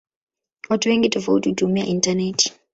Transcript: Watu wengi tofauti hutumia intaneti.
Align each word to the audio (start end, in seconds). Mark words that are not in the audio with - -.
Watu 0.69 0.89
wengi 0.89 1.09
tofauti 1.09 1.49
hutumia 1.49 1.85
intaneti. 1.85 2.53